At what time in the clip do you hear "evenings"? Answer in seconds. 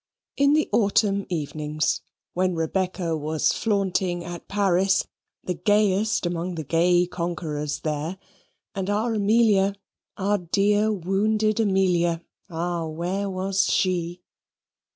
1.29-2.01